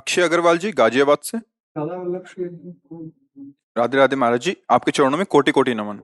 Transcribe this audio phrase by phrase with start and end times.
[0.00, 1.38] अक्षय अग्रवाल जी गाजियाबाद से।
[3.76, 5.96] राधे राधे महाराज जी आपके चरणों में कोटि कोटि नमन।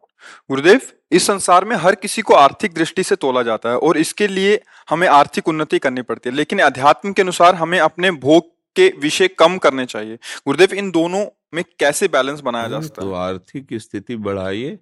[0.51, 0.81] गुरुदेव
[1.13, 4.61] इस संसार में हर किसी को आर्थिक दृष्टि से तोला जाता है और इसके लिए
[4.91, 9.29] हमें आर्थिक उन्नति करनी पड़ती है लेकिन अध्यात्म के अनुसार हमें अपने भोग के विषय
[9.39, 10.17] कम करने चाहिए।
[10.47, 13.23] गुरुदेव इन दोनों में कैसे बैलेंस बनाया जा सकता है तो है?
[13.23, 14.79] आर्थिक स्थिति बढ़ाइए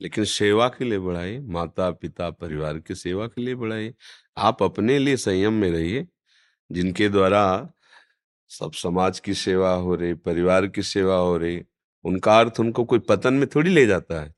[0.00, 3.94] लेकिन सेवा के लिए बढ़ाइए माता पिता परिवार की सेवा के लिए बढ़ाइए।
[4.38, 6.06] आप अपने लिए संयम में रहिए
[6.70, 7.44] जिनके द्वारा
[8.58, 11.62] सब समाज की सेवा हो रही, परिवार की सेवा हो रही,
[12.04, 14.34] उनका अर्थ उनको कोई पतन में थोड़ी ले जाता है।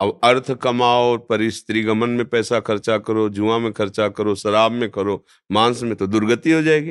[0.00, 4.34] अब अर्थ कमाओ और पर स्त्री गमन में पैसा खर्चा करो, जुआ में खर्चा करो,
[4.34, 6.90] शराब में करो, मांस में तो दुर्गति हो जाएगी।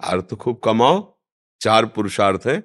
[0.00, 1.18] अर्थ खूब कमाओ,
[1.60, 2.60] चार पुरुषार्थ है,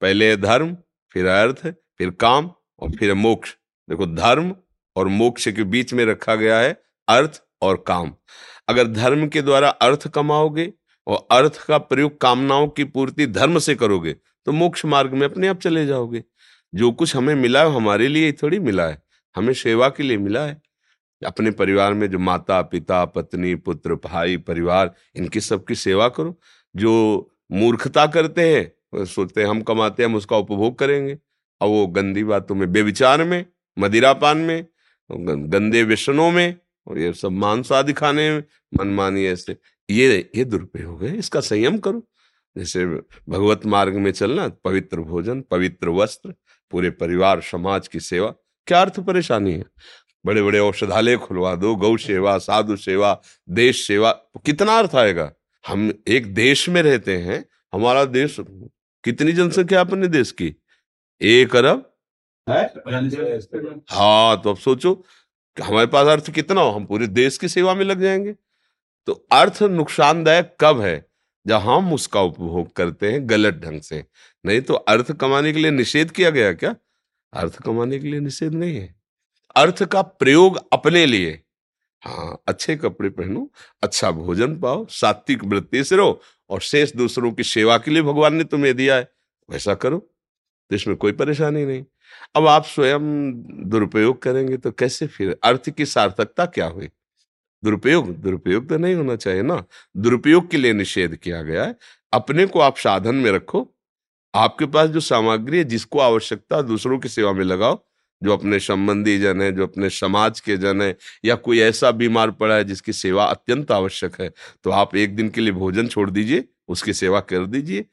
[0.00, 0.76] पहले धर्म,
[1.12, 1.66] फिर अर्थ,
[1.98, 3.54] फिर काम और फिर मोक्ष।
[3.90, 4.56] देखो, धर्म
[4.96, 8.14] और मोक्ष के बीच में रखा गया है अर्थ और काम।
[8.68, 10.72] अगर धर्म के द्वारा अर्थ कमाओगे
[11.08, 14.12] और अर्थ का प्रयोग कामनाओं की पूर्ति धर्म से करोगे
[14.46, 16.22] तो मोक्ष मार्ग में अपने आप चले जाओगे।
[16.74, 19.02] जो कुछ हमें मिला है हमारे लिए थोड़ी मिला है,
[19.36, 20.60] हमें सेवा के लिए मिला है।
[21.22, 26.38] अपने परिवार में जो माता, पिता, पत्नी, पुत्र, भाई, परिवार, इनकी सबकी सेवा करो।
[26.76, 26.92] जो
[27.52, 31.18] मूर्खता करते हैं सोचते हैं, हम कमाते हैं, हम उसका उपभोग करेंगे।
[31.60, 33.44] और वो गंदी बातों में बेविचार में,
[33.78, 34.66] मदिरापान में,
[35.10, 36.54] गंदे व्यसनों में,
[36.86, 38.42] और ये सब मांस आदि खाने में,
[38.78, 39.56] मनमानी ऐसे।
[39.90, 42.02] ये ये दुरुपयोग है इसका संयम करो।
[42.56, 46.34] जैसे भगवत मार्ग में चलना पवित्र भोजन पवित्र वस्त्र
[46.70, 48.34] पूरे परिवार समाज की सेवा।
[48.66, 49.64] क्या अर्थ परेशानी है?
[50.26, 54.10] बड़े बड़े औषधालय खुलवा दो गौ सेवा साधु सेवा देश सेवा।
[54.46, 55.32] कितना अर्थ आएगा?
[55.64, 57.44] हम एक देश में रहते हैं
[57.74, 58.36] हमारा देश
[59.04, 60.54] कितनी जनसंख्या अपने देश की?
[61.20, 61.84] एक अरब?
[63.90, 64.92] हाँ तो अब सोचो
[65.56, 66.70] हमारे पास अर्थ कितना हो?
[66.70, 68.34] हम पूरे देश की सेवा में लग जाएँगे।
[69.08, 70.96] तो अर्थ नुकसानदायक कब है
[71.46, 74.04] जब हम उसका उपभोग करते हैं गलत ढंग से?
[74.44, 76.74] नहीं तो अर्थ कमाने के लिए निषेध किया गया क्या?
[77.32, 78.94] अर्थ कमाने के लिए निषेध नहीं है।
[79.56, 81.30] अर्थ का प्रयोग अपने लिए।
[82.02, 83.48] हाँ अच्छे कपड़े पहनो
[83.82, 86.20] अच्छा भोजन पाओ, सात्विक वृत्ति से रहो
[86.50, 89.08] और शेष दूसरों की सेवा के लिए भगवान ने तुम्हें दिया है।
[89.48, 91.84] वैसा करो तो इसमें कोई परेशानी नहीं।
[92.36, 93.00] अब आप स्वयं
[93.68, 95.36] दुरुपयोग करेंगे तो कैसे फिर?
[95.44, 96.88] अर्थ की सार्थकता क्या हुई?
[97.64, 99.64] दुरुपयोग दुरुपयोग तो नहीं होना चाहिए ना।
[99.96, 101.74] दुरुपयोग के लिए निषेध किया गया है।
[102.12, 103.68] अपने को आप साधन में रखो।
[104.34, 107.84] आपके पास जो सामग्री है, जिसको आवश्यकता दूसरों की सेवा में लगाओ।
[108.22, 112.30] जो अपने संबंधी जन है, जो अपने समाज के जन है, या कोई ऐसा बीमार
[112.30, 114.30] पड़ा है, जिसकी सेवा अत्यंत आवश्यक है
[114.64, 117.84] तो आप एक दिन के लिए भोजन छोड़ दीजिए, उसकी सेवा कर दीजिए।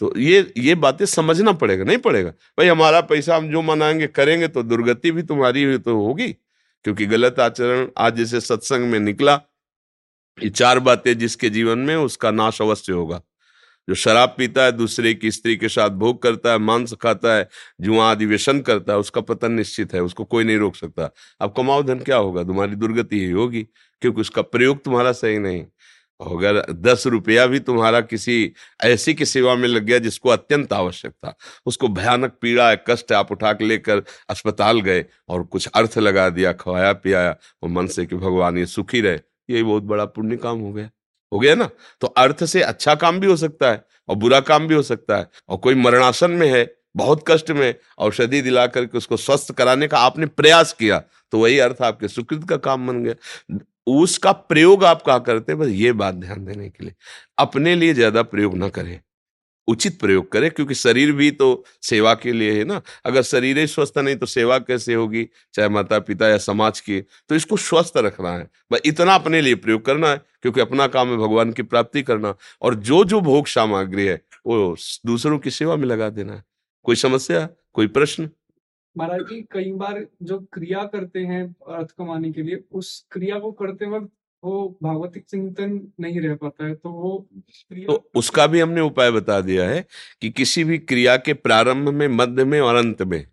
[0.00, 2.30] तो ये ये बातें समझना पड़ेगा, नहीं पड़ेगा?
[2.30, 6.34] भाई, हमारा पैसा हम जो मनाएँगे, करेंगे तो दुर्गति भी तुम्हारी तो होगी।
[6.84, 9.40] क्योंकि गलत आचरण आज जैसे सत्संग में निकला,
[10.42, 13.22] ये चार बातें जिसके जीवन में उसका नाश अवश्य होगा।
[13.88, 17.48] जो शराब पीता है, दूसरे की स्त्री के साथ भोग करता है, मांस खाता है,
[17.80, 21.10] जुआ आदि व्यसन करता है, उसका पतन निश्चित है, उसको कोई नहीं रोक सकता।
[21.40, 22.44] अब कमाओ धन क्या होगा?
[22.44, 23.62] तुम्हारी दुर्गति ही होगी,
[24.00, 25.66] क्योंकि उसका प्रयोग तुम्हारा सही नहीं।
[26.20, 28.52] अगर दस रुपया भी तुम्हारा किसी
[28.84, 31.34] ऐसी की सेवा में लग गया जिसको अत्यंत आवश्यक था,
[31.66, 36.28] उसको भयानक पीड़ा है कष्ट आप उठा के लेकर अस्पताल गए और कुछ अर्थ लगा
[36.28, 39.18] दिया, खवाया, पियाया और मन से कि भगवान ये सुखी रहे,
[39.50, 40.90] यही बहुत बड़ा पुण्य काम हो गया।
[41.32, 41.70] हो गया ना?
[42.00, 45.16] तो अर्थ से अच्छा काम भी हो सकता है और बुरा काम भी हो सकता
[45.16, 49.88] है और कोई मरणासन में है बहुत कष्ट में औषधि दिला करके उसको स्वस्थ कराने
[49.88, 50.98] का आपने प्रयास किया
[51.32, 53.58] तो वही अर्थ आपके सुकृत का काम बन गया।
[53.92, 55.60] उसका प्रयोग आप कहा करते हैं?
[55.60, 56.94] बस ये बात ध्यान देने के लिए।
[57.38, 59.00] अपने लिए ज़्यादा प्रयोग ना करें।
[59.68, 63.66] उचित प्रयोग करें, क्योंकि शरीर भी तो सेवा के लिए है ना। अगर शरीर ही
[63.66, 65.24] स्वस्थ नहीं तो सेवा कैसे होगी?
[65.54, 69.54] चाहे माता पिता या समाज की तो इसको स्वस्थ रखना है। बस इतना अपने लिए
[69.56, 73.46] प्रयोग करना है, क्योंकि अपना काम है भगवान की प्राप्ति करना। और जो जो भोग
[73.48, 74.76] सामग्री है, वो
[75.06, 76.42] दूसरों की सेवा में लगा देना है।
[76.88, 78.28] कोई समस्या कोई प्रश्न?
[78.96, 83.50] महाराज जी कई बार जो क्रिया करते हैं अर्थ कमाने के लिए उस क्रिया को
[83.52, 84.10] करते वक्त
[84.42, 87.28] वो भागवतिक चिंतन नहीं रह पाता है तो वो
[87.86, 89.84] तो उसका भी हमने उपाय बता दिया है
[90.22, 93.24] कि किसी भी क्रिया के प्रारंभ में मध्य में और अंत में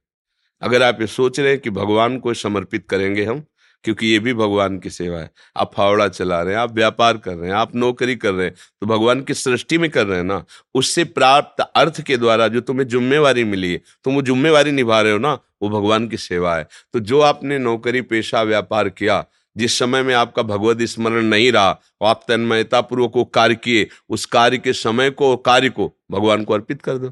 [0.62, 3.44] अगर आप ये सोच रहे हैं कि भगवान को समर्पित करेंगे हम
[3.86, 7.34] क्योंकि ये भी भगवान की सेवा है। आप फावड़ा चला रहे हैं, आप व्यापार कर
[7.34, 10.26] रहे हैं, आप नौकरी कर रहे हैं तो भगवान की सृष्टि में कर रहे हैं
[10.26, 10.44] ना?
[10.76, 15.12] उससे प्राप्त अर्थ के द्वारा जो तुम्हें जुम्मेवारी मिली है, तुम वो जुम्मेवारी निभा रहे
[15.12, 19.24] हो ना, वो भगवान की सेवा है। तो जो आपने नौकरी, पेशा, व्यापार किया,
[19.56, 21.70] जिस समय में आपका भगवत स्मरण नहीं रहा
[22.02, 26.44] और आप तन्मयता पूर्वक वो कार्य किए, उस कार्य के समय को, कार्य को भगवान
[26.44, 27.10] को अर्पित कर दो।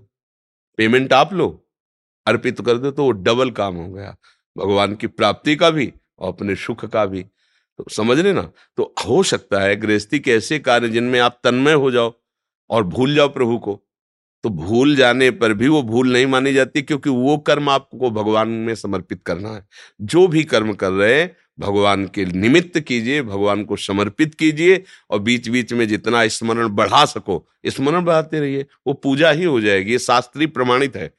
[0.80, 1.48] पेमेंट आप लो,
[2.28, 4.16] अर्पित कर दो तो वो डबल काम हो गया।
[4.56, 5.92] भगवान की प्राप्ति का भी
[6.24, 7.26] और अपने सुख का भी।
[7.78, 8.52] तो समझ रहे ना?
[8.78, 12.14] तो हो सकता है गृहस्थी के ऐसे कार्य जिनमें आप तन्मय हो जाओ
[12.70, 13.80] और भूल जाओ प्रभु को।
[14.44, 18.48] तो भूल जाने पर भी वो भूल नहीं मानी जाती क्योंकि वो कर्म आपको भगवान
[18.48, 19.68] में समर्पित करना है।
[20.02, 25.20] जो भी कर्म कर रहे हैं, भगवान के निमित्त कीजिए, भगवान को समर्पित कीजिए और
[25.20, 29.92] बीच बीच में जितना स्मरण बढ़ा सको, स्मरण बढ़ाते रहिए, वो पूजा ही हो जाएगी,
[29.92, 31.14] ये शास्त्रीय प्रमाणित है।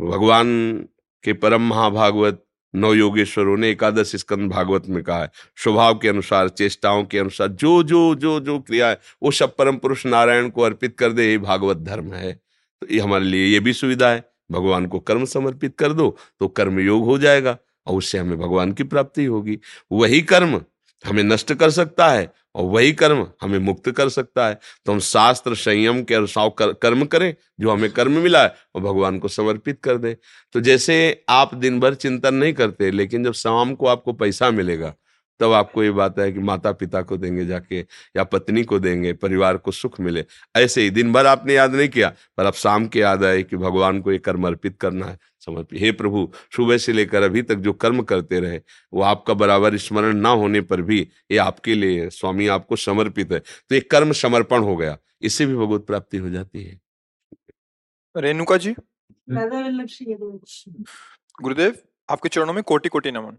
[0.00, 0.72] भगवान
[1.24, 2.44] के परम महाभागवत
[2.74, 7.48] नौ योगेश्वरों ने एकादश स्कंद भागवत में कहा है, स्वभाव के अनुसार, चेष्टाओं के अनुसार,
[7.48, 11.30] जो जो जो जो क्रिया है, वो सब परम पुरुष नारायण को अर्पित कर दे,
[11.30, 15.24] ये भागवत धर्म है। तो ये हमारे लिए ये भी सुविधा है, भगवान को कर्म
[15.26, 17.56] समर्पित कर दो तो कर्म योग हो जाएगा,
[17.86, 19.58] और उससे हमें भगवान की प्राप्ति होगी।
[19.90, 20.60] वही कर्म
[21.04, 24.98] हमें नष्ट कर सकता है और वही कर्म हमें मुक्त कर सकता है। तो हम
[24.98, 29.28] शास्त्र संयम के अनुसार कर, कर्म करें जो हमें कर्म मिला है और भगवान को
[29.28, 30.14] समर्पित कर दें।
[30.52, 34.94] तो जैसे आप दिन भर चिंतन नहीं करते लेकिन जब शाम को आपको पैसा मिलेगा
[35.40, 37.80] तब आपको ये बात है कि माता पिता को देंगे जाके
[38.16, 40.24] या पत्नी को देंगे परिवार को सुख मिले।
[40.56, 43.56] ऐसे ही दिन भर आपने याद नहीं किया पर अब शाम के याद आए कि
[43.56, 47.54] भगवान को ये कर्म अर्पित करना है। समर्पित हे प्रभु सुबह से लेकर अभी तक
[47.54, 48.60] जो कर्म करते रहे
[48.92, 51.00] वो आपका बराबर स्मरण ना होने पर भी
[51.30, 55.54] ये आपके लिए स्वामी आपको समर्पित है। तो ये कर्म समर्पण हो गया। इससे भी
[55.54, 56.80] भगवत प्राप्ति हो जाती है।
[58.16, 58.74] रेणुका जी?
[61.42, 61.74] गुरुदेव
[62.10, 63.36] आपके चरणों में कोटि कोटि नमन।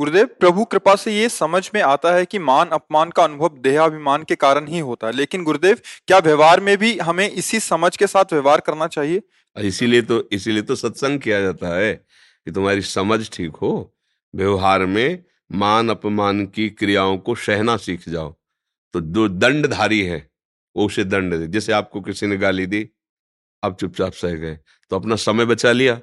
[0.00, 4.22] गुरुदेव, प्रभु कृपा से ये समझ में आता है कि मान अपमान का अनुभव देहाभिमान
[4.22, 8.06] के कारण ही होता है। लेकिन गुरुदेव, क्या व्यवहार में भी हमें इसी समझ के
[8.06, 9.22] साथ व्यवहार करना चाहिए?
[9.60, 11.94] इसीलिए तो इसीलिए तो सत्संग किया जाता है
[12.44, 13.94] कि तुम्हारी समझ ठीक हो,
[14.34, 18.34] व्यवहार में मान अपमान की क्रियाओं को सहना सीख जाओ।
[18.92, 20.30] तो जो दंडधारी है,
[20.76, 22.88] वो उसे दंड दे। जैसे आपको किसी ने गाली दी,
[23.64, 24.58] आप चुपचाप सह गए।
[24.90, 26.00] तो अपना समय बचा लिया।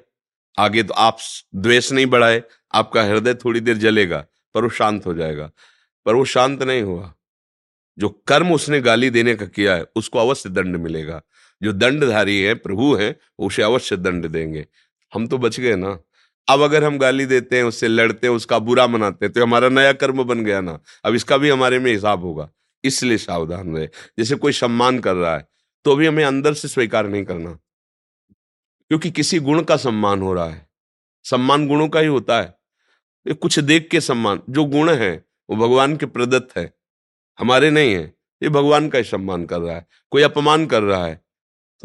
[0.58, 1.18] आगे तो आप
[1.54, 2.42] द्वेष नहीं बढ़ाए,
[2.74, 5.50] आपका हृदय थोड़ी देर जलेगा, पर वो शांत हो जाएगा।
[6.06, 7.14] पर वो शांत नहीं हुआ।
[7.98, 11.22] जो कर्म उसने गाली देने का किया है, उसको अवश्य दंड मिलेगा।
[11.62, 14.66] जो दंडधारी है, प्रभु है, उसे अवश्य दंड देंगे।
[15.14, 15.98] हम तो बच गए ना।
[16.48, 19.68] अब अगर हम गाली देते हैं, उससे लड़ते हैं, उसका बुरा मनाते हैं तो हमारा
[19.68, 22.50] नया कर्म बन गया ना। अब इसका भी हमारे में हिसाब होगा।
[22.84, 23.86] इसलिए सावधान रहे।
[24.18, 25.48] जैसे कोई सम्मान कर रहा है
[25.84, 27.58] तो भी हमें अंदर से स्वीकार नहीं करना।
[28.90, 30.66] क्योंकि किसी गुण का सम्मान हो रहा है।
[31.24, 32.54] सम्मान गुणों का ही होता है।
[33.26, 35.12] ये कुछ देख के सम्मान, जो गुण है,
[35.48, 36.72] वो भगवान के प्रदत्त है।
[37.38, 38.02] हमारे नहीं है,
[38.42, 41.20] ये भगवान का ही सम्मान कर रहा है। कोई अपमान कर रहा है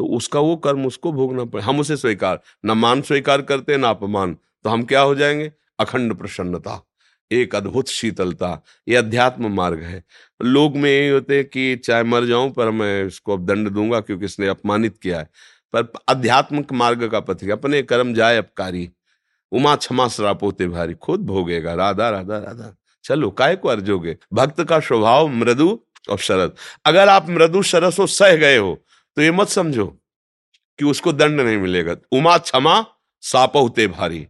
[0.00, 3.90] तो उसका वो कर्म, उसको भोगना पड़े। हम उसे स्वीकार, न मान स्वीकार करते, ना
[3.90, 4.34] अपमान
[4.64, 5.52] तो हम क्या हो जाएँगे?
[5.78, 6.82] अखंड प्रसन्नता,
[7.30, 10.02] एक अद्भुत शीतलता, ये अध्यात्म मार्ग है।
[10.40, 14.00] लोग में यही होते हैं कि चाहे मर जाऊँ, पर मैं इसको अब दंड दूँगा,
[14.00, 15.28] क्योंकि इसने अपमानित किया है।
[15.74, 18.90] पर अध्यात्मिक मार्ग का पथिक अपने कर्म जाए अपकारी।
[19.52, 24.16] उमा क्षमा श्रापोते भारी। खुद भोगेगा। राधा राधा राधा। चलो, काय को अर्जोगे?
[24.32, 25.78] भक्त का स्वभाव मृदु
[26.10, 26.54] और शरद।
[26.84, 28.74] अगर आप मृदु, शरस हो सह गए हो
[29.16, 29.86] तो ये मत समझो
[30.78, 32.84] कि उसको दंड नहीं मिलेगा। उमा क्षमा
[33.22, 34.26] सापहुते भारी।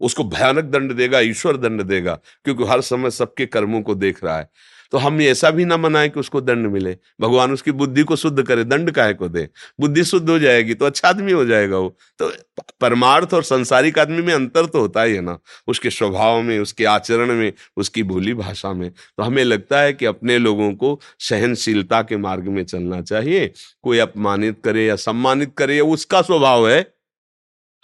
[0.00, 4.38] उसको भयानक दंड देगा, ईश्वर दंड देगा, क्योंकि हर समय सबके कर्मों को देख रहा
[4.38, 4.50] है।
[4.92, 8.42] तो हम ऐसा भी ना मनाए कि उसको दंड मिले। भगवान उसकी बुद्धि को शुद्ध
[8.42, 9.48] करे, दंड काहे को दे?
[9.80, 12.32] बुद्धि शुद्ध हो जाएगी तो अच्छा आदमी हो जाएगा वो। तो
[12.80, 16.84] परमार्थ और संसारिक आदमी में अंतर तो होता ही है ना, उसके स्वभाव में, उसके
[16.84, 22.02] आचरण में, उसकी बोली भाषा में। तो हमें लगता है कि अपने लोगों को सहनशीलता
[22.02, 26.94] के मार्ग में चलना चाहिए। कोई अपमानित करे या सम्मानित करे, या उसका स्वभाव है।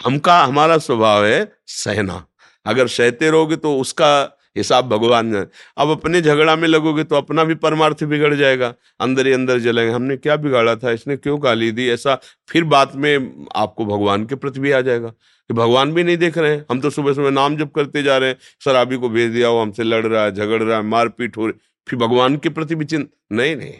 [0.04, 2.24] हमका, हमारा स्वभाव है सहना।
[2.66, 5.46] अगर सहते रहोगे तो उसका हिसाब भगवान जाने
[5.78, 9.92] अब अपने झगड़ा में लगोगे तो अपना भी परमार्थ बिगड़ जाएगा। अंदर ही अंदर जलेंगे।
[9.92, 10.90] हमने क्या बिगाड़ा था?
[10.90, 11.88] इसने क्यों गाली दी?
[11.88, 15.08] ऐसा फिर बात में आपको भगवान के प्रति भी आ जाएगा।
[15.48, 18.18] कि भगवान भी नहीं देख रहे हैं। हम तो सुबह सुबह नाम जब करते जा
[18.18, 21.36] रहे हैं। शराबी को भेज दिया वो हमसे लड़ रहा है, झगड़ रहा है, मारपीट
[21.36, 23.74] हो रही फिर भगवान के प्रति भी चिंत, नहीं नहीं।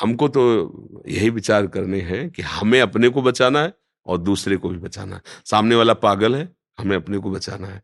[0.00, 0.72] हमको तो
[1.08, 3.74] यही विचार करने हैं कि हमें अपने को बचाना है
[4.06, 7.82] और दूसरे को भी बचाना है। सामने वाला पागल है, हमें अपने को बचाना है।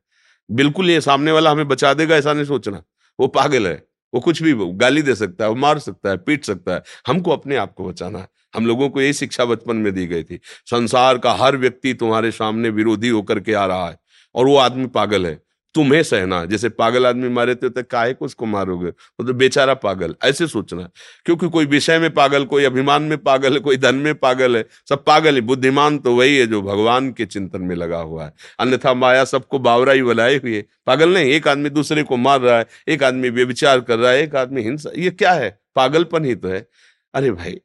[0.50, 2.82] बिल्कुल ये सामने वाला हमें बचा देगा, ऐसा नहीं सोचना।
[3.20, 6.44] वो पागल है। वो कुछ भी गाली दे सकता है, वो मार सकता है, पीट
[6.44, 9.94] सकता है। हमको अपने आप को बचाना। है हम लोगों को यही शिक्षा बचपन में
[9.94, 13.98] दी गई थी। संसार का हर व्यक्ति तुम्हारे सामने विरोधी होकर के आ रहा है
[14.34, 15.42] और वो आदमी पागल है।
[15.78, 18.88] तुम्हें सहना। जैसे पागल आदमी मारे थे तो काहे को उसको मारोगे?
[18.88, 20.88] वो तो बेचारा पागल, ऐसे सोचना।
[21.26, 24.64] क्योंकि कोई विषय में पागल, कोई अभिमान में पागल है कोई धन में पागल है,
[24.88, 28.32] सब पागल है। बुद्धिमान तो वही है जो भगवान के चिंतन में लगा हुआ है।
[28.58, 32.58] अन्यथा माया सबको बावरा ही बनाए हुए पागल नहीं, एक आदमी दूसरे को मार रहा
[32.58, 35.58] है, एक आदमी व्यविचार कर रहा है, एक आदमी हिंसा, ये क्या है?
[35.76, 36.68] पागलपन ही तो है।
[37.14, 37.60] अरे भाई,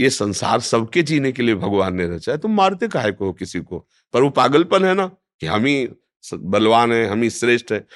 [0.00, 3.60] ये संसार सबके जीने के लिए भगवान ने रचा है तुम मारते काहे को किसी
[3.60, 3.86] को?
[4.14, 5.06] पर वो पागलपन है ना,
[5.40, 5.88] कि हम ही
[6.34, 7.86] बलवान है, हम ही श्रेष्ठ है।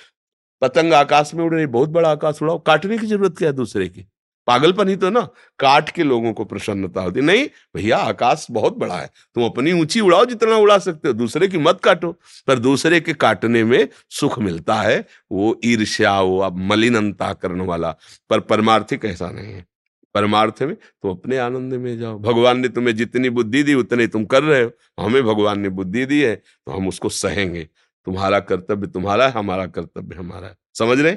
[0.63, 3.89] पतंग आकाश में उड़ रही बहुत बड़ा आकाश उड़ाओ, काटने की ज़रूरत क्या है दूसरे
[3.89, 4.07] की?
[4.47, 5.21] पागलपन ही तो ना,
[5.59, 10.01] काट के लोगों को प्रसन्नता होती नहीं, भैया, आकाश बहुत बड़ा है, तुम अपनी ऊँची
[10.01, 12.13] उड़ाओ जितना उड़ा सकते हो, दूसरे की मत काटो।
[12.47, 17.95] पर दूसरे के काटने में सुख मिलता है, वो ईर्ष्या, वो अब मलिनता करने वाला।
[18.31, 19.67] पर परमार्थिक ऐसा नहीं है।
[20.15, 24.25] परमार्थ में तुम अपने आनंद में जाओ। भगवान ने तुम्हें जितनी बुद्धि दी, उतनी तुम
[24.25, 27.69] कर रहे हो। हमें भगवान ने बुद्धि दी है तो हम उसको सहेंगे।
[28.07, 31.13] तुम्हारा कर्तव्य तुम्हारा है हमारा कर्तव्य हमारा है। समझ रहे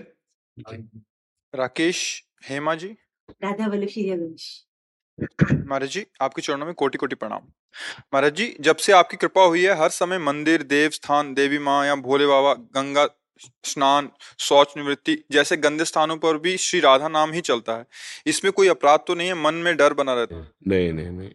[1.54, 2.00] राकेश
[2.46, 2.88] हेमा जी?
[3.44, 4.12] राधा वल्लभ श्री
[5.20, 7.42] महाराज जी आपके चरणों में कोटि कोटि प्रणाम।
[8.14, 11.86] महाराज जी जब से आपकी कृपा हुई है हर समय मंदिर देव स्थान देवी माँ
[11.86, 13.08] या भोले बाबा गंगा
[13.64, 17.86] स्नान शौच निवृत्ति जैसे गंदे स्थानों पर भी श्री राधा नाम ही चलता है।
[18.26, 21.32] इसमें कोई अपराध तो नहीं है मन में डर बना रहता है। नहीं नहीं नहीं।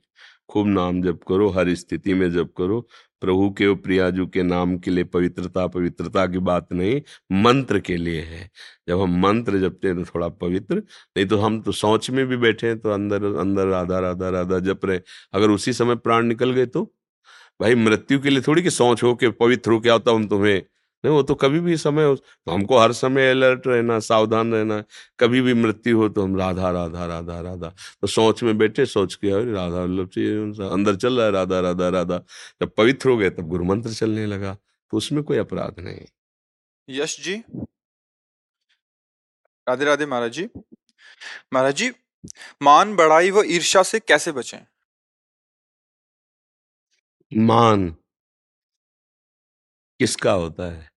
[0.48, 2.80] खूब नाम जप करो, हर स्थिति में जप करो।
[3.20, 7.00] प्रभु के प्रियाजू के नाम के लिए पवित्रता पवित्रता की बात नहीं,
[7.32, 8.50] मंत्र के लिए है।
[8.88, 10.76] जब हम मंत्र जपते हैं तो थोड़ा पवित्र,
[11.16, 14.58] नहीं तो हम तो सोच में भी बैठे हैं तो अंदर अंदर राधा राधा राधा
[14.58, 15.00] जप रहे
[15.34, 16.84] अगर उसी समय प्राण निकल गए तो?
[17.60, 20.62] भाई मृत्यु के लिए थोड़ी कि सोच हो के पवित्र हो के आता हम तुम्हें।
[21.04, 24.76] नहीं वो तो कभी भी समय हो तो हमको हर समय अलर्ट रहना सावधान रहना।
[24.76, 24.84] है
[25.20, 27.68] कभी भी मृत्यु हो तो हम राधा राधा राधा राधा।
[28.02, 31.88] तो सोच में बैठे सोच के अरे राधा वल्लभ अंदर चल रहा है राधा राधा
[31.88, 32.18] राधा।
[32.62, 36.06] जब पवित्र हो गए तब गुरु मंत्र चलने लगा। तो उसमें कोई अपराध नहीं
[36.88, 37.36] यश जी?
[39.66, 40.48] राधे राधे महाराज जी।
[41.52, 41.90] महाराज जी
[42.62, 44.58] मान बढ़ाई व ईर्षा से कैसे बचें?
[47.32, 47.88] मान
[50.00, 50.91] किसका होता है?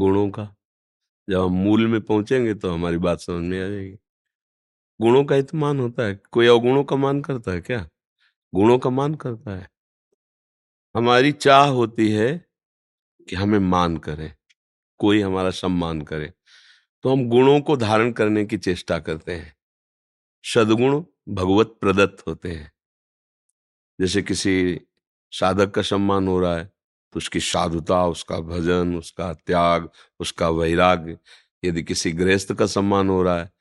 [0.00, 0.56] गुणों का।
[1.30, 3.96] जब हम मूल में पहुँचेंगे तो हमारी बात समझ में आ जाएगी।
[5.00, 7.88] गुणों का ही तो मान होता है। कोई अवगुणों का मान करता है क्या?
[8.54, 9.70] गुणों का मान करता है।
[10.96, 12.46] हमारी चाह होती है
[13.28, 14.36] कि हमें मान करें।
[14.98, 16.32] कोई हमारा सम्मान करे।
[17.02, 19.56] तो हम गुणों को धारण करने की चेष्टा करते हैं।
[20.44, 22.72] सदगुण भगवत प्रदत्त होते हैं।
[24.00, 24.80] जैसे किसी
[25.30, 26.79] साधक का सम्मान हो रहा है।
[27.16, 29.88] उसकी साधुता, उसका भजन, उसका त्याग,
[30.20, 31.18] उसका वैराग्य,
[31.64, 33.52] यदि किसी गृहस्थ का सम्मान हो रहा है,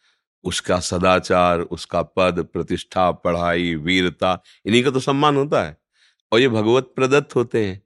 [0.44, 5.78] उसका सदाचार, उसका पद, प्रतिष्ठा, पढ़ाई, वीरता, इन्हीं का तो सम्मान होता है।
[6.32, 7.84] और ये भगवत प्रदत्त होते हैं।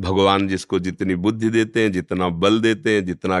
[0.00, 3.40] भगवान जिसको जितनी बुद्धि देते हैं, जितना बल देते हैं, जितना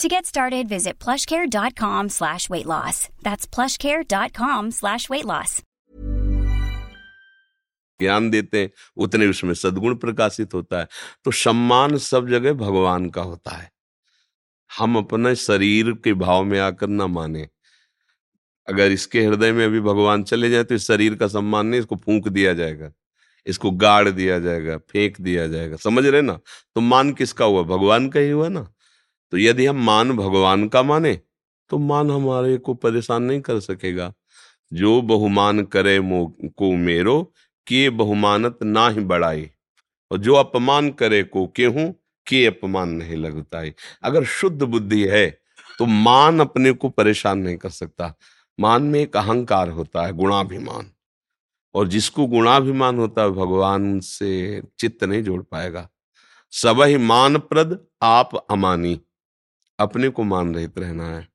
[0.00, 3.08] To get started, visit plushcare.com slash weight loss.
[3.22, 5.62] That's plushcare.com slash weight loss.
[8.00, 10.88] ज्ञान देते हैं उतने उसमें सदगुण प्रकाशित होता है।
[11.24, 13.72] तो सम्मान सब जगह भगवान का होता है।
[14.78, 17.48] हम अपने शरीर के भाव में आकर ना माने।
[18.68, 21.96] अगर इसके हृदय में अभी भगवान चले जाए तो इस शरीर का सम्मान नहीं इसको
[21.96, 22.92] फूंक दिया जाएगा।
[23.46, 26.40] इसको गाड़ दिया जाएगा फेंक दिया जाएगा। समझ रहे ना?
[26.74, 27.62] तो मान किसका हुआ?
[27.62, 28.72] भगवान का ही हुआ ना?
[29.32, 31.14] तो यदि हम मान भगवान का माने
[31.70, 34.12] तो मान हमारे को परेशान नहीं कर सकेगा।
[34.72, 37.22] जो बहुमान करे मो, को मेरो
[37.66, 39.50] के बहुमानत ना ही बढ़ाई
[40.10, 41.90] और जो अपमान करे को केहूं
[42.26, 45.26] के अपमान नहीं लगता है अगर शुद्ध बुद्धि है
[45.78, 48.14] तो मान अपने को परेशान नहीं कर सकता।
[48.58, 50.90] मान में एक अहंकार होता है, गुणाभिमान।
[51.74, 55.88] और जिसको गुणाभिमान होता है, भगवान से चित्त नहीं जोड़ पाएगा।
[56.52, 59.00] सब ही मान प्रद आप अमानी।
[59.80, 61.28] अपने को मान रहित रहना है।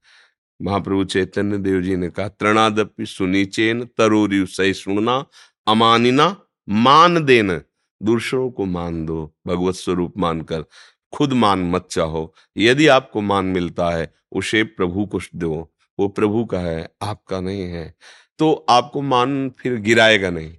[0.62, 5.25] महाप्रभु चैतन्य देव जी ने कहा तृणादपि सुनीचेन तरोरी सही सुनना
[5.68, 7.62] अमानिना मान देन।
[8.04, 10.66] दूसरों को मान दो, भगवत स्वरूप मानकर।
[11.14, 16.46] खुद मान मत चाहो। यदि आपको मान मिलता है, उसे प्रभु को दो। वो प्रभु
[16.46, 17.96] का है, आपका नहीं है।
[18.38, 20.58] तो आपको मान फिर गिराएगा नहीं।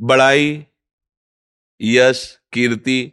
[0.00, 0.66] बड़ाई,
[1.80, 3.12] यश, कीर्ति,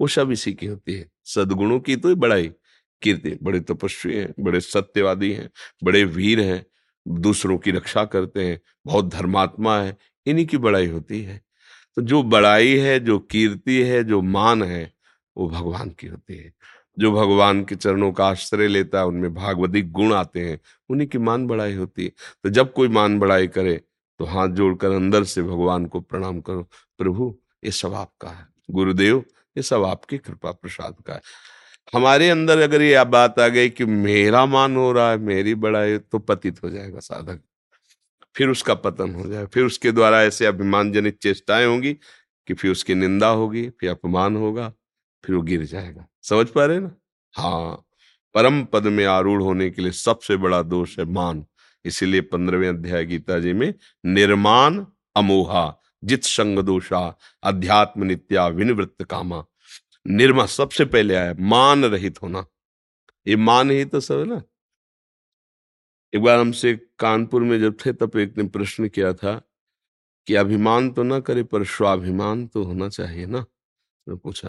[0.00, 2.52] वो सब इसी की होती है। सदगुणों की तो ही बड़ाई।
[3.02, 5.50] कीर्ति बड़े तपस्वी हैं, बड़े सत्यवादी हैं,
[5.84, 6.64] बड़े वीर हैं,
[7.06, 11.40] दूसरों की रक्षा करते हैं, बहुत धर्मात्मा है, इन्हीं की बड़ाई होती है।
[11.96, 14.92] तो जो बड़ाई है, जो कीर्ति है, जो मान है,
[15.36, 16.52] वो भगवान की होती है।
[16.98, 20.58] जो भगवान के चरणों का आश्रय लेता है, उनमें भागवतिक गुण आते हैं,
[20.90, 22.12] उन्हीं की मान बढ़ाई होती है।
[22.44, 23.80] तो जब कोई मान बढ़ाई करे
[24.20, 26.62] तो हाथ जोड़कर अंदर से भगवान को प्रणाम करो,
[26.98, 29.24] प्रभु, ये सब आपका है। गुरुदेव,
[29.56, 31.20] ये सब आपकी कृपा प्रसाद का है।
[31.94, 35.98] हमारे अंदर अगर ये बात आ गई कि मेरा मान हो रहा है, मेरी बड़ाई
[35.98, 37.40] तो पतित हो जाएगा साधक।
[38.36, 41.92] फिर उसका पतन हो जाए। फिर उसके द्वारा ऐसे अभिमान जनित चेष्टाएँ होंगी
[42.46, 44.72] कि फिर उसकी निंदा होगी, फिर अपमान होगा,
[45.24, 46.90] फिर वो गिर जाएगा। समझ पा रहे ना?
[47.32, 47.84] हाँ।
[48.34, 51.46] परम पद में आरूढ़ होने के लिए सबसे बड़ा दोष है मान।
[51.84, 53.74] इसीलिए पंद्रहवें अध्याय गीता जी में,
[54.06, 54.84] निर्माण
[55.16, 59.44] अमोहा, जित संग दोषा, अध्यात्म नित्या विनिवृत्त कामा।
[60.06, 62.46] निर्मा सबसे पहले आया, मान रहित होना।
[63.26, 64.42] ये मान ही तो सब है ना।
[66.14, 69.42] एक बार हमसे कानपुर में जब थे, तब एक ने प्रश्न किया था
[70.26, 73.40] कि अभिमान तो ना करे, पर स्वाभिमान तो होना चाहिए ना।
[74.06, 74.48] तो पूछा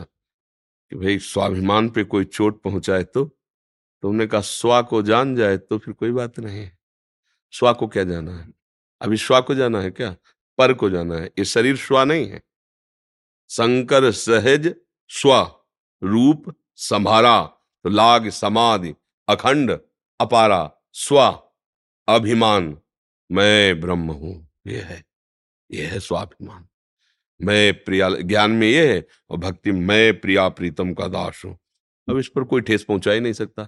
[0.89, 3.38] कि भाई, स्वाभिमान पे कोई चोट पहुँचाए तो?
[4.02, 6.78] तुमने तो कहा, स्वा को जान जाए तो फिर कोई बात नहीं है।
[7.52, 8.54] स्वा को क्या जाना है?
[9.02, 10.16] अभी स्वा को जाना है क्या?
[10.58, 12.42] पर को जाना है। ये शरीर स्वा नहीं है।
[13.50, 14.76] शंकर सहज
[15.13, 15.34] स्व,
[16.02, 17.38] रूप संभारा
[17.86, 18.93] लाग, समाधि,
[19.28, 19.71] अखंड,
[20.19, 21.19] अपारा, स्व,
[22.08, 22.78] अभिमान।
[23.30, 24.36] मैं ब्रह्म हूँ,
[24.67, 25.04] ये है
[25.69, 26.65] ये है स्वाभिमान।
[27.39, 31.58] मैं प्रिया, ज्ञान में ये है, और भक्ति मैं प्रिया प्रीतम का दास हूँ।
[32.08, 33.67] अब इस पर कोई ठेस पहुँचा ही नहीं सकता।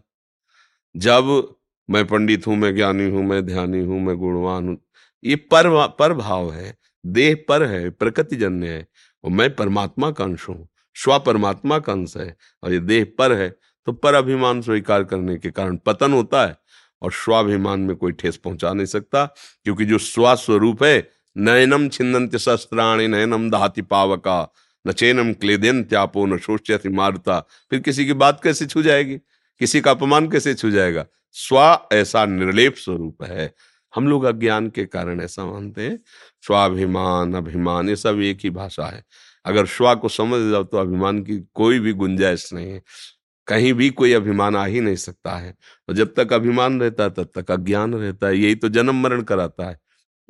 [0.95, 1.55] जब
[1.89, 4.77] मैं पंडित हूँ, मैं ज्ञानी हूँ, मैं ध्यानी हूँ, मैं गुणवान हूँ,
[5.23, 8.87] ये पर पर भाव है, देह पर है, प्रकृति जन्य है,
[9.23, 13.31] और मैं परमात्मा का अंश हूँ। स्व परमात्मा का अंश है और ये देह पर
[13.31, 13.49] है
[13.87, 16.57] तो पर अभिमान स्वीकार करने के कारण पतन होता है
[17.01, 19.25] और स्वाभिमान में कोई ठेस पहुँचा नहीं सकता,
[19.63, 24.53] क्योंकि जो स्वस्वरूप है, नयनम छिंदंत शस्त्राणी नयनम दहाति पावका,
[24.87, 29.17] न चेनम क्लेदेन त्यापो न शोष्यति मारता। फिर किसी की बात कैसे छू जाएगी?
[29.61, 31.05] किसी का अपमान कैसे छू जाएगा?
[31.31, 33.53] स्व ऐसा निर्लेप स्वरूप है।
[33.95, 35.99] हम लोग अज्ञान के कारण ऐसा मानते हैं।
[36.41, 39.03] स्वाभिमान अभिमान, ये सब एक ही भाषा है।
[39.45, 42.83] अगर श्वा को समझ जाओ तो अभिमान की कोई भी गुंजाइश नहीं है।
[43.47, 45.55] कहीं भी कोई अभिमान आ ही नहीं सकता है।
[45.89, 49.21] और जब तक अभिमान रहता है, तब तक अज्ञान रहता है। यही तो जन्म मरण
[49.21, 49.79] कराता है।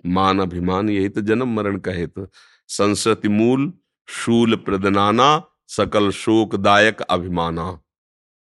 [0.05, 2.27] मान अभिमान, यही तो जन्म मरण का हेतु।
[2.67, 3.73] संस्कृति मूल,
[4.09, 7.81] शूल प्रदनाना, सकल शोकदायक अभिमाना।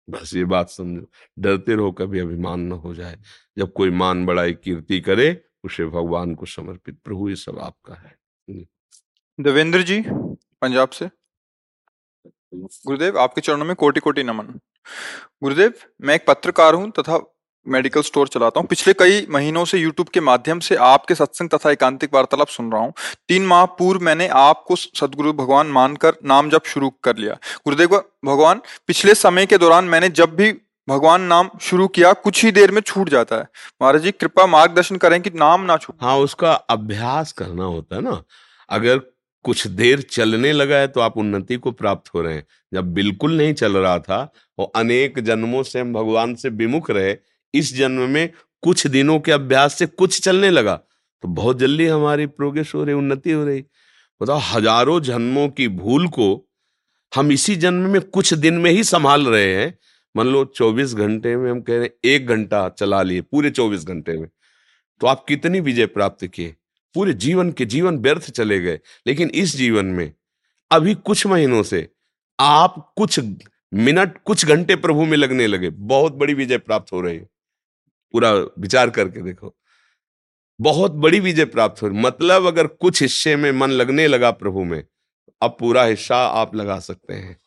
[0.10, 3.19] बस ये बात समझो। डरते रहो, कभी अभिमान न हो जाए।
[3.57, 8.17] जब कोई मान, बड़ाई, कीर्ति करे, उसे भगवान को समर्पित। प्रभु, ये सब आपका है।
[9.39, 10.03] देवेंद्र जी
[10.62, 11.10] पंजाब से।
[12.56, 14.60] गुरुदेव, आपके चरणों में कोटि कोटि नमन।
[15.43, 17.19] गुरुदेव, मैं एक पत्रकार हूँ तथा
[17.65, 21.71] मेडिकल स्टोर चलाता हूँ। पिछले कई महीनों से यूट्यूब के माध्यम से आपके सत्संग तथा
[21.71, 22.93] एकांतिक वार्तालाप सुन रहा हूँ।
[23.28, 27.34] तीन माह पूर्व मैंने आपको सदगुरु भगवान मानकर नाम जब शुरू कर लिया।
[27.65, 30.52] गुरुदेव, भगवान, पिछले समय के दौरान मैंने जब भी
[30.88, 33.47] भगवान नाम शुरू किया, कुछ ही देर में छूट जाता है।
[33.82, 38.02] महाराज जी, कृपा मार्गदर्शन करें कि नाम ना छूट। हाँ उसका अभ्यास करना होता है
[38.02, 38.21] ना।
[38.69, 39.00] अगर
[39.45, 43.38] कुछ देर चलने लगा है तो आप उन्नति को प्राप्त हो रहे हैं। जब बिल्कुल
[43.38, 47.15] नहीं चल रहा था और अनेक जन्मों से हम भगवान से विमुख रहे,
[47.54, 48.30] इस जन्म में
[48.63, 50.75] कुछ दिनों के अभ्यास से कुछ चलने लगा
[51.23, 53.63] तो बहुत जल्दी हमारी प्रोग्रेस हो रही, उन्नति हो रही।
[54.21, 56.27] बताओ हज़ारों जन्मों की भूल को
[57.12, 59.73] हम इसी जन्म में कुछ दिन में ही संभाल रहे हैं।
[60.15, 63.86] मान लो 24 घंटे में हम कह रहे हैं, एक घंटा चला लिए, पूरे 24
[63.86, 64.27] घंटे में।
[65.01, 66.56] तो आप कितनी विजय प्राप्त किए?
[66.93, 70.13] पूरे जीवन के जीवन व्यर्थ चले गए। लेकिन इस जीवन में,
[70.71, 71.89] अभी कुछ महीनों से,
[72.39, 73.19] आप कुछ
[73.73, 77.30] मिनट, कुछ घंटे प्रभु में लगने लगे। बहुत बड़ी विजय प्राप्त हो रही है।
[78.12, 79.56] पूरा विचार करके देखो।
[80.62, 84.63] बहुत बड़ी विजय प्राप्त हो रही मतलब अगर कुछ हिस्से में मन लगने लगा प्रभु
[84.63, 84.84] में,
[85.41, 87.38] अब पूरा हिस्सा आप लगा सकते हैं।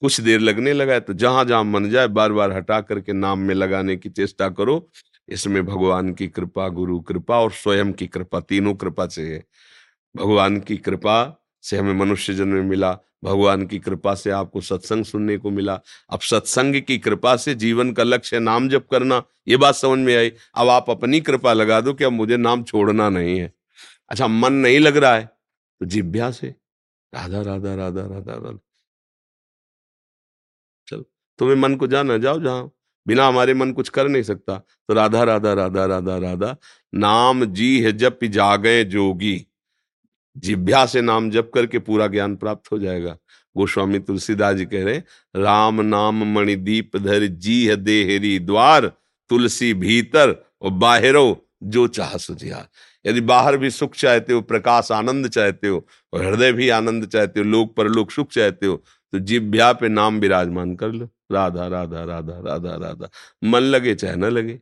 [0.00, 3.38] कुछ देर लगने लगा है तो जहाँ जहाँ मन जाए बार बार हटा करके नाम
[3.38, 4.90] में लगाने की चेष्टा करो।
[5.28, 9.42] इसमें भगवान की कृपा, गुरु कृपा और स्वयं की कृपा तीनों कृपा चाहिए
[10.14, 12.92] भगवान की कृपा से हमें मनुष्य जन्म मिला,
[13.24, 17.92] भगवान की कृपा से आपको सत्संग सुनने को मिला। अब सत्संग की कृपा से जीवन
[17.92, 21.80] का लक्ष्य नाम जप करना, ये बात समझ में आई। अब आप अपनी कृपा लगा
[21.80, 23.52] दो कि अब मुझे नाम छोड़ना नहीं है।
[24.10, 26.54] अच्छा मन नहीं लग रहा है तो जिभ्या से,
[27.12, 28.58] राधा राधा राधा राधा राधा।
[30.88, 31.04] चल,
[31.38, 32.70] तुम्हें मन को जाना, जाओ जहाँ
[33.08, 36.56] बिना हमारे मन कुछ कर नहीं सकता। तो राधा राधा राधा राधा राधा,
[36.92, 39.44] नाम जी है जप जागे जोगी।
[40.36, 43.16] जिभ्या से नाम जप करके पूरा ज्ञान प्राप्त हो जाएगा।
[43.56, 44.98] गोस्वामी तुलसीदास जी कह रहे
[45.34, 48.86] राम नाम मणिदीप धर जी है देहरी द्वार,
[49.30, 52.66] तुलसी भीतर और बाहरो जो चाह सुझिया।
[53.04, 57.40] यदि बाहर भी सुख चाहते हो, प्रकाश आनंद चाहते हो और हृदय भी आनंद चाहते
[57.40, 58.76] हो, लोक परलोक सुख चाहते हो
[59.12, 63.08] तो जिभ्या पे नाम विराजमान कर लो। राधा राधा राधा राधा राधा।
[63.44, 64.58] मन लगे चाहे न लगे।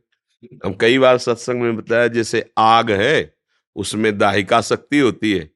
[0.65, 3.33] हम कई बार सत्संग में बताया, जैसे आग है,
[3.75, 5.49] उसमें दाहिका शक्ति होती है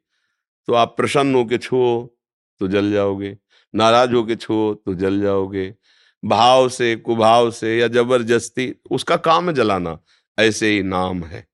[0.67, 1.82] तो आप प्रसन्न होके छो
[2.62, 3.38] तो जल जाओगे।
[3.74, 5.74] नाराज़ होके छो तो जल जाओगे।
[6.24, 9.97] भाव से, कुभाव से या ज़बरदस्ती, उसका काम जलाना।
[10.38, 11.45] ऐसे ही नाम है।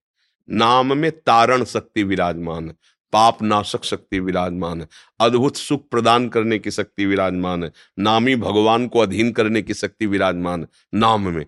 [0.50, 2.76] नाम में तारण शक्ति विराजमान है।
[3.14, 4.88] पाप नाशक शक्ति विराजमान है।
[5.20, 10.06] अद्भुत सुख प्रदान करने की शक्ति विराजमान है। नामी भगवान को अधीन करने की शक्ति
[10.06, 11.46] विराजमान है। नाम में।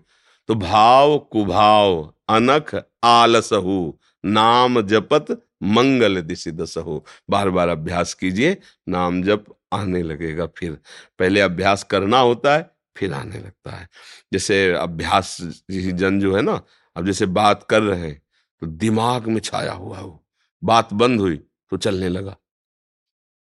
[0.48, 3.92] तो भाव कुभाव, अनख आलसहु,
[4.24, 5.26] नाम जपत
[5.62, 8.56] मंगल दिशि दसहु। बार बार अभ्यास कीजिए,
[8.88, 10.78] नाम जप आने लगेगा फिर।
[11.18, 13.88] पहले अभ्यास करना होता है, फिर आने लगता है।
[14.32, 15.36] जैसे अभ्यास
[15.70, 16.60] जन जो है ना,
[16.96, 18.20] अब जैसे बात कर रहे हैं
[18.62, 20.26] तो दिमाग में छाया हुआ हो।
[20.62, 21.40] बात बंद हुई
[21.70, 22.36] तो चलने लगा।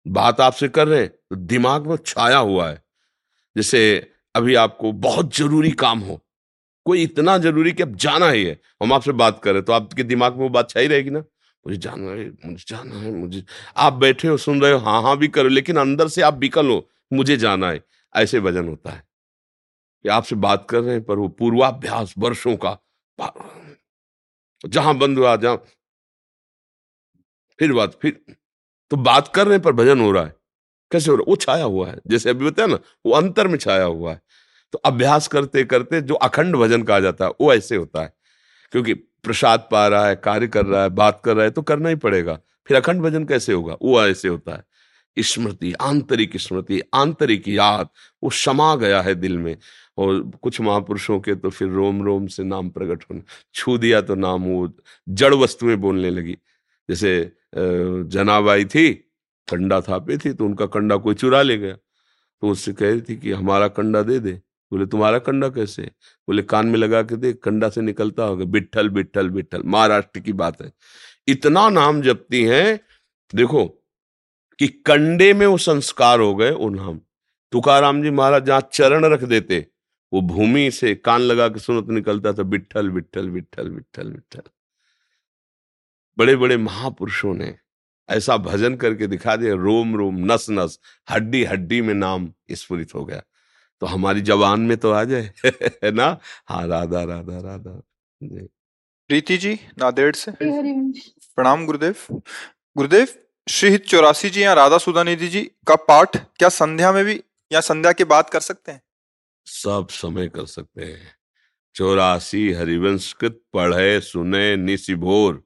[0.06, 2.84] बात आपसे कर रहे हैं तो दिमाग में छाया हुआ है,
[3.56, 6.19] जैसे अभी आपको बहुत ज़रूरी काम हो।
[6.86, 10.34] कोई इतना ज़रूरी कि अब जाना ही है। हम आपसे बात करें तो आपके दिमाग
[10.34, 11.19] में वो बात छाई रहेगी ना?
[11.65, 13.43] मुझे जाना है, मुझे जाना है, मुझे
[13.78, 16.69] आप बैठे हो, सुन रहे हो हाँ हाँ भी करो, लेकिन अंदर से आप बिकल
[16.69, 17.84] हो, मुझे जाना है।
[18.15, 19.04] ऐसे वज़न होता है।
[20.06, 22.78] कि आपसे बात कर रहे हैं, पर वो पूर्वाभ्यास वर्षों का
[24.63, 25.63] जहाँ बंद हुआ, जहाँ
[27.62, 28.21] फिर बात, फिर
[28.89, 30.36] तो बात कर रहे पर भजन हो रहा है।
[30.91, 31.26] कैसे हो रहा है?
[31.28, 34.21] वो छाया हुआ है। जैसे अभी बताया ना, वो अंतर में छाया हुआ है।
[34.71, 38.13] तो अभ्यास करते करते जो अखंड भजन कहा जाता है, वो ऐसे होता है।
[38.71, 41.89] क्योंकि प्रसाद पा रहा है, कार्य कर रहा है, बात कर रहा है तो करना
[41.89, 43.78] ही पड़ेगा। फिर अखंड भजन कैसे होगा?
[43.82, 44.63] वो ऐसे होता है।
[45.19, 47.89] स्मृति, आंतरिक स्मृति, आंतरिक याद,
[48.24, 49.58] वो समा गया है दिल में।
[49.97, 53.21] और कुछ महापुरुषों के तो फिर रोम रोम से नाम प्रकट होने।
[53.54, 54.74] छू दिया तो नाम वो
[55.10, 56.38] जड़ वस्तुएँ बोलने लगी।
[56.89, 57.32] जैसे
[58.09, 58.93] जनाब आई थी,
[59.49, 61.73] कंडा थापे थी तो उनका कंडा कोई चुरा ले गया।
[62.41, 64.31] तो उससे कह रही थी कि, हमारा कंडा दे दे।
[64.71, 65.81] बोले, तुम्हारा कंडा कैसे?
[66.27, 70.33] बोले, कान में लगा के दे कंडा से निकलता होगा। बिट्ठल बिट्ठल बिट्ठल, महाराष्ट्र की
[70.33, 70.71] बात है।
[71.27, 72.79] इतना नाम जपती हैं,
[73.35, 73.65] देखो,
[74.59, 76.99] कि कंडे में वो संस्कार हो गए, वो नाम।
[77.51, 79.67] तुकाराम जी महाराज जहाँ चरण रख देते,
[80.13, 84.41] वो भूमि से कान लगा के सुनत निकलता था, बिट्ठल बिट्ठल बिट्ठल बिट्ठल बिट्ठल।
[86.17, 87.56] बड़े बड़े महापुरुषों ने
[88.10, 90.80] ऐसा भजन करके दिखा दिया रोम रोम नस नस
[91.12, 93.21] हड्डी हड्डी में नाम स्फुरित हो गया।
[93.82, 95.34] तो हमारी जवान में तो आ जाए
[95.84, 96.17] है ना?
[96.47, 97.82] हाँ राधा राधा राधा
[99.10, 101.95] प्रीति जी नादेड़ से। प्रणाम गुरुदेव।
[102.78, 103.08] गुरुदेव
[103.50, 107.21] श्रीहित चौरासी जी या राधा सुधानिधि जी का पाठ क्या संध्या में भी
[107.54, 108.82] या संध्या के बाद कर सकते हैं?
[109.45, 111.15] सब समय कर सकते हैं।
[111.76, 115.43] चौरासी हरिवंशकृत पढ़े सुने निशिभोर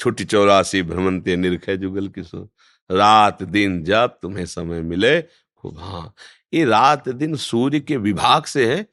[0.00, 2.48] छुट्टी चौरासी भ्रमंते निरखे जुगल किशोर
[2.94, 5.22] रात दिन जब तुम्हें समय मिले,
[5.56, 6.14] खूब हाँ।
[6.54, 8.86] ये रात दिन सूर्य के विभाग से है।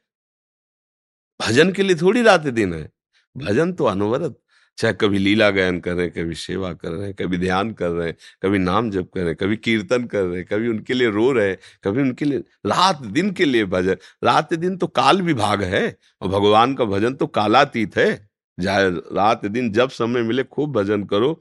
[1.42, 2.92] भजन के लिए थोड़ी रात दिन है।
[3.38, 4.40] भजन तो अनवरत।
[4.78, 7.90] चाहे कभी लीला गायन कर रहे हैं, कभी सेवा कर रहे हैं, कभी ध्यान कर
[7.90, 10.94] रहे हैं, कभी नाम जप कर रहे हैं, कभी कीर्तन कर रहे हैं, कभी उनके
[10.94, 14.88] लिए रो रहे हैं, कभी उनके लिए रात दिन के लिए भजन। रात दिन तो
[14.88, 20.22] काल विभाग है और भगवान का भजन तो कालातीत है। जाए, रात दिन जब समय
[20.24, 21.40] मिले खूब भजन करो।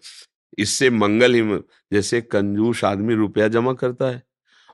[0.58, 1.42] इससे मंगल ही
[1.92, 4.22] जैसे कंजूस आदमी रुपया जमा करता है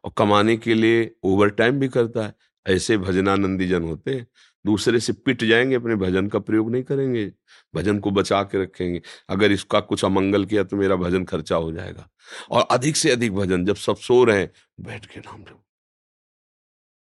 [0.05, 2.35] और कमाने के लिए ओवर टाइम भी करता है।
[2.67, 4.27] ऐसे भजनानंदी जन होते हैं।
[4.67, 7.33] दूसरे से पिट जाएँगे, अपने भजन का प्रयोग नहीं करेंगे।
[7.75, 11.73] भजन को बचा के रखेंगे। अगर इसका कुछ अमंगल किया तो मेरा भजन खर्चा हो
[11.73, 12.09] जाएगा।
[12.51, 14.51] और अधिक से अधिक भजन, जब सब सो रहे हैं,
[14.81, 15.65] बैठ के नाम लो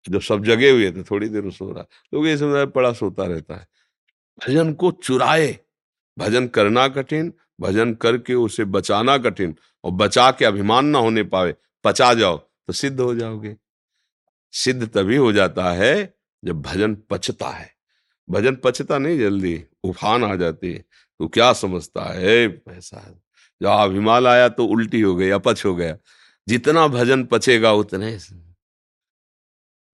[0.08, 3.56] जब सब जगे हुए थे थोड़ी देर सो रहा लोग ये समझ पड़ा सोता रहता
[3.56, 3.66] है।
[4.38, 5.58] भजन को चुराए।
[6.18, 11.54] भजन करना कठिन, भजन करके उसे बचाना कठिन और बचा के अभिमान ना होने पावे।
[11.84, 13.56] पचा जाओ तो सिद्ध हो जाओगे।
[14.52, 17.70] सिद्ध तभी हो जाता है जब भजन पचता है।
[18.30, 20.84] भजन पचता नहीं जल्दी, उफान आ जाती है।
[21.18, 22.48] तो क्या समझता है?
[22.48, 23.20] पैसा
[23.62, 25.96] जब अभिमान आया तो उल्टी हो गई, अपच हो गया।
[26.48, 28.18] जितना भजन पचेगा उतने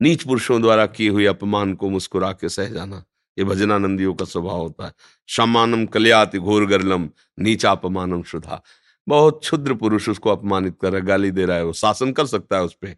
[0.02, 3.04] नीच पुरुषों द्वारा किए हुए अपमान को मुस्कुरा के सह जाना।
[3.40, 4.92] ये भजनानंदियों का स्वभाव होता है।
[5.28, 8.62] सम्मानम कल्याति घोर गरलम नीचा अपमानम शुद्धा
[9.06, 12.26] बहुत क्षुद्र पुरुष उसको अपमानित कर रहा है, गाली दे रहा है, वो शासन कर
[12.28, 12.96] सकता है उस पर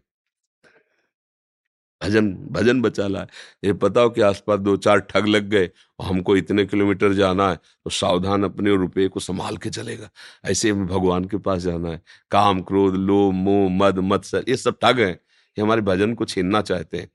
[2.01, 3.21] भजन भजन बचा ला
[3.63, 7.49] ये पता हो कि आसपास दो चार ठग लग गए, और हमको इतने किलोमीटर जाना
[7.49, 10.09] है तो सावधान अपने रुपये को संभाल के चलेगा।
[10.45, 12.01] ऐसे हमें भगवान के पास जाना है।
[12.31, 16.61] काम, क्रोध, लोभ, मोह, मद, मत्सर, ये सब ठग हैं। ये हमारे भजन को छीनना
[16.63, 17.09] चाहते हैं।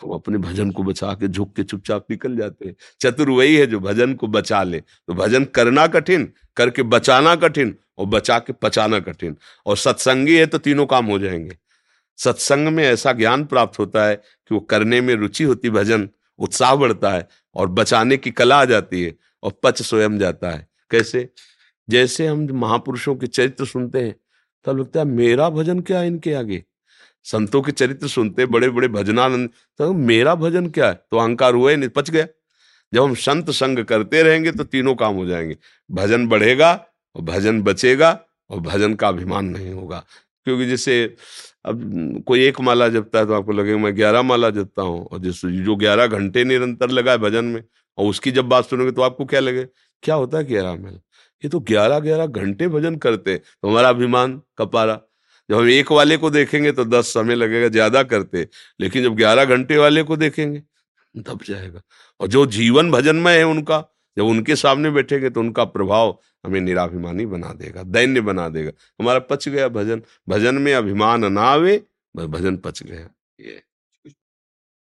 [0.00, 3.66] तो अपने भजन को बचा के झुक के चुपचाप निकल जाते हैं। चतुर वही है
[3.66, 8.52] जो भजन को बचा ले। तो भजन करना कठिन, करके बचाना कठिन और बचा के
[8.52, 11.58] पचाना कठिन। और सत्संगी है तो तीनों काम हो जाएँगे।
[12.16, 16.08] सत्संग में ऐसा ज्ञान प्राप्त होता है कि वो करने में रुचि होती, भजन
[16.38, 20.68] उत्साह बढ़ता है और बचाने की कला आ जाती है और पच स्वयं जाता है।
[20.90, 21.28] कैसे?
[21.90, 24.16] जैसे हम महापुरुषों के चरित्र सुनते हैं,
[24.64, 26.64] तब लगता है, मेरा भजन क्या इनके आगे?
[27.26, 30.94] संतों के चरित्र सुनते बड़े बड़े भजनानंद तो मेरा भजन क्या है?
[31.10, 32.26] तो अहंकार हुआ नहीं, पच गया।
[32.92, 35.56] जब हम संत संग करते रहेंगे तो तीनों काम हो जाएँगे।
[35.90, 36.72] भजन बढ़ेगा,
[37.16, 38.10] और भजन बचेगा,
[38.50, 40.04] और भजन का अभिमान नहीं होगा।
[40.46, 41.04] क्योंकि जैसे,
[41.64, 45.18] अब कोई एक माला जपता है तो आपको लगेगा, मैं ग्यारह माला जपता हूँ। और
[45.18, 47.62] जिस, जो ग्यारह घंटे निरंतर लगा है भजन में,
[47.98, 49.64] और उसकी जब बात सुनोगे तो आपको क्या लगे
[50.02, 50.92] क्या होता है ग्यारह में
[51.42, 55.00] ये तो ग्यारह ग्यारह घंटे भजन करते तो हमारा अभिमान, कपारा
[55.48, 58.46] जब हम एक वाले को देखेंगे तो दस समय लगेगा ज़्यादा करते,
[58.80, 60.62] लेकिन जब ग्यारह घंटे वाले को देखेंगे,
[61.14, 61.80] दब जाएगा।
[62.20, 63.78] और जो जीवन भजनमय है उनका,
[64.16, 69.18] जब उनके सामने बैठेंगे तो उनका प्रभाव हमें निराभिमानी बना देगा, दैन्य बना देगा। हमारा
[69.20, 71.80] पच गया भजन भजन में अभिमान ना आवे
[72.14, 73.08] भजन पच गया।
[73.40, 73.62] ये।